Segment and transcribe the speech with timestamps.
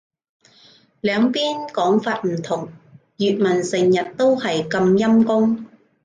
[1.01, 2.69] 兩邊講法唔同。
[3.19, 5.67] 粵文成日都係咁陰功